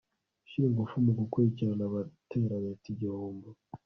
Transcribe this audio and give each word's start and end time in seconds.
gushyira 0.41 0.65
ingufu 0.69 0.95
mu 1.05 1.11
gukurikirana 1.19 1.83
abatera 1.89 2.55
leta 2.65 2.85
igihombo 2.93 3.47